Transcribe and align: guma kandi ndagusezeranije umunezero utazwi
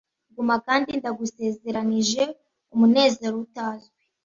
guma 0.35 0.55
kandi 0.67 0.89
ndagusezeranije 0.99 2.23
umunezero 2.73 3.35
utazwi 3.45 3.97